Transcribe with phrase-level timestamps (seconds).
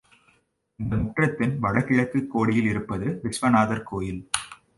[0.79, 4.29] இந்த முற்றத்தின் வடகிழக்குக் கோடியில் இருப்பது விஸ்வநாதர் கோயில்.